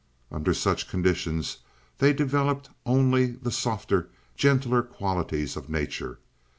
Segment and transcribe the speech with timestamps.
[0.31, 1.57] "Under such conditions
[1.99, 6.17] they developed only the softer, gentler qualities of nature.